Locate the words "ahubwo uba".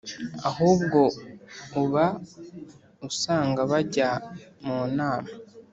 0.49-2.05